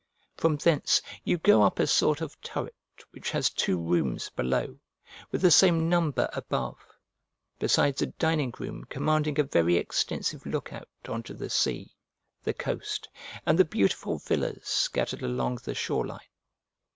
[0.35, 2.73] From thence you go up a sort of turret
[3.11, 4.79] which has two rooms below,
[5.29, 6.79] with the same number above,
[7.59, 11.93] besides a dining room commanding a very extensive look out on to the sea,
[12.41, 13.07] the coast,
[13.45, 16.17] and the beautiful villas scattered along the shore line.